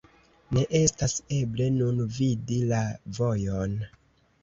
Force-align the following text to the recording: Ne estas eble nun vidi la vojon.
Ne 0.57 0.63
estas 0.79 1.15
eble 1.41 1.69
nun 1.77 2.01
vidi 2.17 2.61
la 2.75 2.83
vojon. 3.23 3.83